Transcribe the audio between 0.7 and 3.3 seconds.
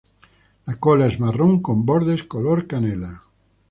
cola es marrón con bordes color canela.